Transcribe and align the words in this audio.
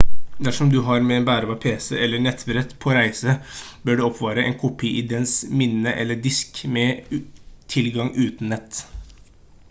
dersom 0.45 0.69
du 0.73 0.79
har 0.85 1.01
med 1.07 1.15
en 1.17 1.25
bærbar 1.25 1.57
pc 1.65 1.97
eller 2.05 2.21
nettbrett 2.27 2.71
på 2.85 2.93
reise 2.95 3.35
bør 3.89 3.99
du 3.99 4.05
oppbevare 4.07 4.45
en 4.51 4.55
kopi 4.63 4.89
i 5.01 5.03
dens 5.11 5.33
minnet 5.59 6.01
eller 6.05 6.23
disk 6.23 6.59
med 6.79 7.21
tilgang 7.75 8.09
uten 8.25 8.51
nett 8.55 8.81